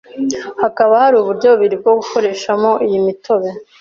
[0.61, 3.49] Hakaba hari uburyo bubiri bwo gukoreshamo iyi mitobe.